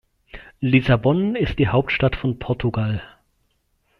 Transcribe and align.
Lissabon 0.61 1.35
ist 1.35 1.59
die 1.59 1.67
Hauptstadt 1.67 2.15
von 2.15 2.39
Portugal. 2.39 3.03